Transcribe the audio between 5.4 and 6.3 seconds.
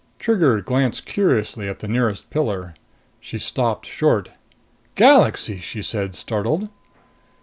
she said,